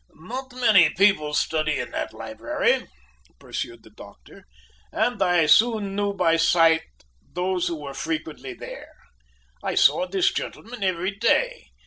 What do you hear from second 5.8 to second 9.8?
knew by sight those who were frequently there. I